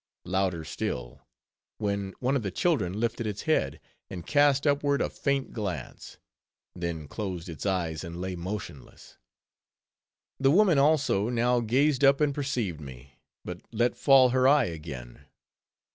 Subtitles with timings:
[0.25, 1.27] Louder still;
[1.77, 6.17] when one of the children lifted its head, and cast upward a faint glance;
[6.75, 9.19] then closed its eyes, and lay motionless.
[10.39, 15.25] The woman also, now gazed up, and perceived me; but let fall her eye again.